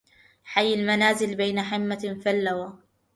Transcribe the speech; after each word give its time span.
حي 0.43 0.73
المنازل 0.73 1.35
بين 1.35 1.61
حمة 1.61 2.19
فاللوى 2.25 2.77